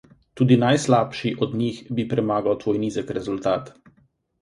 [0.39, 3.75] Tudi najslabši od njih bi premagal tvoj nizek rezultat.